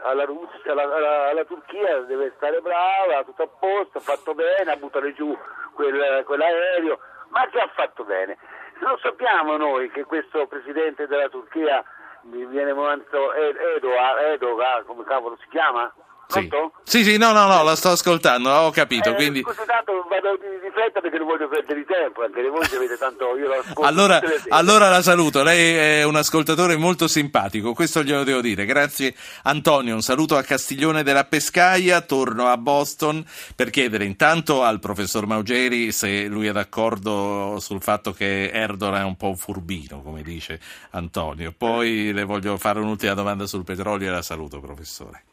alla, 0.06 0.24
Russia, 0.24 0.72
alla, 0.72 0.82
alla- 0.82 1.28
alla 1.28 1.44
Turchia, 1.44 2.00
deve 2.00 2.32
stare 2.36 2.60
brava, 2.60 3.24
tutto 3.24 3.42
a 3.42 3.48
posto, 3.48 3.98
ha 3.98 4.00
fatto 4.00 4.34
bene 4.34 4.70
a 4.72 4.76
buttare 4.76 5.12
giù 5.14 5.36
quel- 5.74 6.22
quell'aereo, 6.24 6.98
ma 7.28 7.46
già 7.48 7.62
ha 7.62 7.70
fatto 7.74 8.04
bene. 8.04 8.36
Lo 8.80 8.98
sappiamo 9.02 9.56
noi 9.56 9.90
che 9.90 10.04
questo 10.04 10.46
presidente 10.46 11.06
della 11.06 11.28
Turchia 11.28 11.82
mi 12.22 12.44
viene 12.46 12.72
molto 12.72 13.32
Edoa, 13.32 14.20
Edoga, 14.32 14.82
come 14.86 15.04
cavolo 15.04 15.36
si 15.40 15.48
chiama? 15.48 15.92
Sì. 16.28 16.48
Sì, 16.82 17.04
sì, 17.04 17.16
no, 17.16 17.32
no, 17.32 17.46
no, 17.46 17.62
la 17.62 17.76
sto 17.76 17.90
ascoltando, 17.90 18.50
ho 18.50 18.70
capito. 18.70 19.10
Eh, 19.10 19.14
quindi... 19.14 19.42
Tanto 19.42 20.06
vado 20.08 20.36
di, 20.36 20.70
fretta 20.72 21.00
perché 21.00 21.18
non 21.18 21.26
voglio 21.26 21.48
perdere 21.48 21.84
tempo, 21.84 22.22
anche 22.22 22.42
voi 22.48 22.64
se 22.66 22.76
avete 22.76 22.96
tanto 22.96 23.36
io 23.36 23.50
Allora, 23.82 24.20
le 24.20 24.42
allora 24.48 24.88
la 24.88 25.02
saluto, 25.02 25.42
lei 25.42 26.00
è 26.00 26.02
un 26.04 26.16
ascoltatore 26.16 26.76
molto 26.76 27.08
simpatico, 27.08 27.72
questo 27.74 28.02
glielo 28.02 28.24
devo 28.24 28.40
dire. 28.40 28.64
Grazie 28.66 29.14
Antonio, 29.44 29.94
un 29.94 30.02
saluto 30.02 30.36
a 30.36 30.42
Castiglione 30.42 31.02
della 31.02 31.24
Pescaia, 31.24 32.00
torno 32.02 32.48
a 32.48 32.56
Boston 32.56 33.24
per 33.54 33.70
chiedere 33.70 34.04
intanto 34.04 34.62
al 34.62 34.80
professor 34.80 35.26
Maugeri 35.26 35.92
se 35.92 36.26
lui 36.26 36.46
è 36.46 36.52
d'accordo 36.52 37.58
sul 37.58 37.82
fatto 37.82 38.12
che 38.12 38.50
Erdogan 38.50 39.00
è 39.00 39.04
un 39.04 39.16
po' 39.16 39.28
un 39.28 39.36
furbino, 39.36 40.02
come 40.02 40.22
dice 40.22 40.60
Antonio. 40.90 41.52
Poi 41.56 42.12
le 42.12 42.24
voglio 42.24 42.56
fare 42.58 42.80
un'ultima 42.80 43.14
domanda 43.14 43.46
sul 43.46 43.64
petrolio 43.64 44.08
e 44.08 44.10
la 44.10 44.22
saluto, 44.22 44.60
professore. 44.60 45.24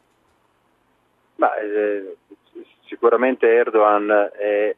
Ma, 1.44 1.56
eh, 1.56 2.16
sicuramente 2.86 3.46
Erdogan 3.46 4.08
è, 4.10 4.74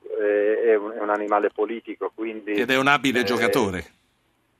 è- 0.00 0.60
è 0.64 0.74
un, 0.74 0.92
è 0.92 1.00
un 1.00 1.10
animale 1.10 1.50
politico, 1.50 2.10
quindi... 2.14 2.52
Ed 2.52 2.70
è 2.70 2.78
un 2.78 2.86
abile 2.86 3.20
eh, 3.20 3.24
giocatore. 3.24 3.84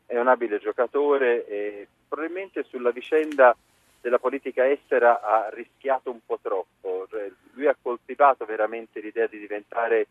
È 0.05 0.19
un 0.19 0.29
abile 0.29 0.59
giocatore 0.59 1.47
e 1.47 1.89
probabilmente 2.07 2.65
sulla 2.65 2.91
vicenda 2.91 3.57
della 4.01 4.19
politica 4.19 4.69
estera 4.69 5.21
ha 5.23 5.49
rischiato 5.51 6.11
un 6.11 6.21
po' 6.25 6.39
troppo. 6.41 7.07
Cioè, 7.11 7.31
lui 7.55 7.67
ha 7.67 7.77
coltivato 7.81 8.45
veramente 8.45 9.01
l'idea 9.01 9.27
di 9.27 9.39
diventare 9.39 10.07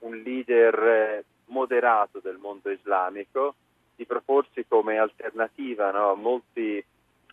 un 0.00 0.16
leader 0.16 0.74
eh, 0.82 1.24
moderato 1.46 2.20
del 2.22 2.36
mondo 2.36 2.70
islamico, 2.70 3.54
di 3.96 4.04
proporsi 4.06 4.64
come 4.68 4.98
alternativa 4.98 5.90
no, 5.90 6.10
a 6.10 6.14
molti- 6.14 6.84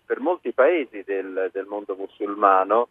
per 0.05 0.19
molti 0.19 0.51
paesi 0.53 1.03
del, 1.03 1.49
del 1.51 1.65
mondo 1.65 1.95
musulmano. 1.95 2.87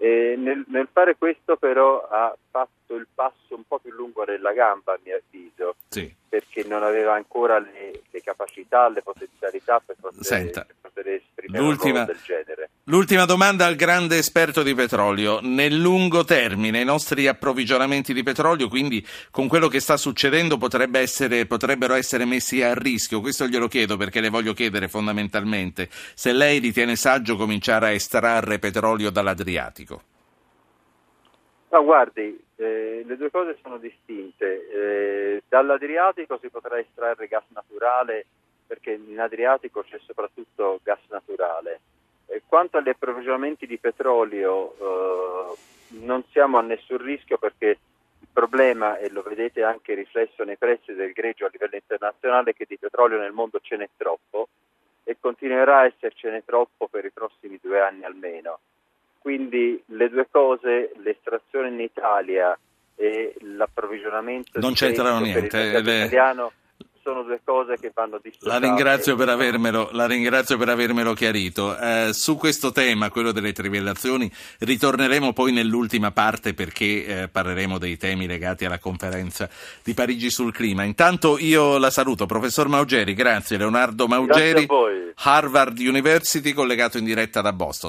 Nel, 0.00 0.64
nel 0.68 0.88
fare 0.92 1.16
questo 1.16 1.56
però 1.56 2.06
ha 2.08 2.36
fatto 2.66 2.94
il 2.94 3.06
passo 3.14 3.54
un 3.54 3.62
po' 3.66 3.78
più 3.78 3.92
lungo 3.92 4.24
della 4.24 4.52
gamba 4.52 4.94
a 4.94 4.98
mio 5.04 5.16
avviso 5.16 5.76
Sì. 5.88 6.12
perché 6.28 6.64
non 6.64 6.82
aveva 6.82 7.14
ancora 7.14 7.58
le, 7.58 8.02
le 8.10 8.20
capacità, 8.22 8.88
le 8.88 9.02
potenzialità 9.02 9.80
per 9.84 9.96
poter, 10.00 10.24
Senta, 10.24 10.64
per 10.64 10.74
poter 10.80 11.08
esprimere 11.08 11.62
l'ultima- 11.62 12.04
del 12.04 12.18
genere. 12.24 12.70
L'ultima 12.84 13.26
domanda 13.26 13.66
al 13.66 13.74
grande 13.76 14.16
esperto 14.16 14.62
di 14.62 14.74
petrolio. 14.74 15.40
Nel 15.42 15.76
lungo 15.76 16.24
termine 16.24 16.80
i 16.80 16.84
nostri 16.86 17.26
approvvigionamenti 17.26 18.14
di 18.14 18.22
petrolio, 18.22 18.68
quindi 18.68 19.06
con 19.30 19.46
quello 19.46 19.68
che 19.68 19.78
sta 19.78 19.98
succedendo, 19.98 20.56
potrebbe 20.56 20.98
essere- 20.98 21.44
potrebbero 21.46 21.92
essere 21.94 22.24
messi 22.24 22.62
a 22.62 22.72
rischio? 22.74 23.20
Questo 23.20 23.46
glielo 23.46 23.68
chiedo 23.68 23.96
perché 23.98 24.20
le 24.20 24.30
voglio 24.30 24.54
chiedere 24.54 24.88
fondamentalmente 24.88 25.88
se 26.14 26.32
lei 26.32 26.58
ritiene 26.60 26.96
saggio 26.96 27.36
cominciare 27.36 27.86
a 27.88 27.90
estrarre 27.90 28.58
petrolio 28.58 29.10
dall'Adriatico. 29.10 30.02
Ma 31.70 31.80
guardi, 31.80 32.42
eh, 32.58 33.02
le 33.04 33.16
due 33.16 33.30
cose 33.30 33.56
sono 33.62 33.78
distinte. 33.78 34.68
Eh, 34.68 35.42
dall'Adriatico 35.48 36.38
si 36.38 36.48
potrà 36.48 36.78
estrarre 36.78 37.28
gas 37.28 37.44
naturale 37.48 38.26
perché 38.66 38.92
in 38.92 39.18
Adriatico 39.18 39.82
c'è 39.82 39.98
soprattutto 40.04 40.80
gas 40.82 41.00
naturale. 41.08 41.80
Eh, 42.26 42.42
quanto 42.46 42.76
agli 42.76 42.90
approvvigionamenti 42.90 43.66
di 43.66 43.78
petrolio, 43.78 44.74
eh, 44.74 45.56
non 46.00 46.22
siamo 46.30 46.58
a 46.58 46.62
nessun 46.62 46.98
rischio 46.98 47.38
perché 47.38 47.78
il 48.20 48.28
problema, 48.32 48.98
e 48.98 49.08
lo 49.08 49.22
vedete 49.22 49.62
anche 49.62 49.94
riflesso 49.94 50.44
nei 50.44 50.56
prezzi 50.56 50.92
del 50.92 51.12
greggio 51.12 51.46
a 51.46 51.50
livello 51.50 51.76
internazionale, 51.76 52.50
è 52.50 52.54
che 52.54 52.66
di 52.68 52.76
petrolio 52.76 53.18
nel 53.18 53.32
mondo 53.32 53.60
ce 53.60 53.76
n'è 53.76 53.88
troppo 53.96 54.48
e 55.04 55.16
continuerà 55.18 55.78
a 55.78 55.86
essercene 55.86 56.44
troppo 56.44 56.88
per 56.88 57.04
i 57.06 57.10
prossimi 57.10 57.58
due 57.62 57.80
anni 57.80 58.04
almeno. 58.04 58.58
Quindi 59.28 59.78
le 59.88 60.08
due 60.08 60.26
cose, 60.30 60.90
l'estrazione 61.04 61.68
in 61.68 61.80
Italia 61.80 62.58
e 62.96 63.34
l'approvvigionamento 63.40 64.58
Non 64.58 64.72
c'entrano 64.72 65.20
niente, 65.20 65.82
le- 65.82 66.04
italiano 66.06 66.52
sono 67.02 67.22
due 67.22 67.40
cose 67.42 67.76
che 67.80 67.90
vanno 67.94 68.16
La 68.16 68.20
dissociate. 68.22 68.66
ringrazio 68.66 69.16
per 69.16 69.28
avermelo, 69.30 69.88
la 69.92 70.06
ringrazio 70.06 70.58
per 70.58 70.68
avermelo 70.68 71.14
chiarito. 71.14 71.74
Eh, 71.78 72.10
su 72.12 72.36
questo 72.36 72.70
tema, 72.70 73.08
quello 73.10 73.32
delle 73.32 73.52
trivellazioni, 73.52 74.30
ritorneremo 74.60 75.32
poi 75.32 75.52
nell'ultima 75.52 76.10
parte 76.10 76.52
perché 76.52 77.04
eh, 77.22 77.28
parleremo 77.28 77.78
dei 77.78 77.96
temi 77.96 78.26
legati 78.26 78.66
alla 78.66 78.78
conferenza 78.78 79.48
di 79.82 79.94
Parigi 79.94 80.28
sul 80.30 80.52
clima. 80.52 80.82
Intanto 80.84 81.38
io 81.38 81.78
la 81.78 81.88
saluto, 81.90 82.26
professor 82.26 82.68
Maugeri, 82.68 83.14
grazie. 83.14 83.56
Leonardo 83.56 84.06
Grazie 84.06 84.26
Maugeri, 84.26 84.66
voi. 84.66 85.12
Harvard 85.20 85.78
University, 85.78 86.52
collegato 86.52 86.98
in 86.98 87.04
diretta 87.06 87.40
da 87.40 87.52
Boston. 87.54 87.86